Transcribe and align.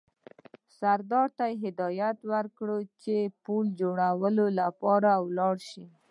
سردار 0.79 1.27
ته 1.37 1.45
هدایت 1.63 2.17
وکړ 2.31 2.67
چې 3.03 3.15
د 3.27 3.31
پل 3.43 3.63
جوړولو 3.81 4.45
لپاره 4.59 5.11
ولاړ 5.25 5.55
شي. 5.69 5.85